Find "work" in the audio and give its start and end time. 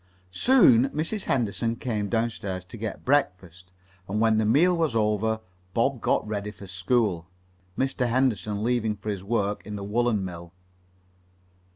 9.23-9.63